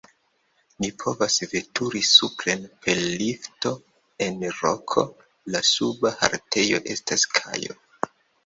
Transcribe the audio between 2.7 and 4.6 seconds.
per lifto en